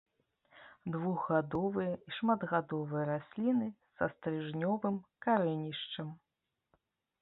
Двухгадовыя 0.95 1.93
і 1.99 2.09
шматгадовыя 2.17 3.05
расліны 3.13 3.67
са 4.01 4.05
стрыжнёвым 4.17 4.95
карэнішчам. 5.29 6.07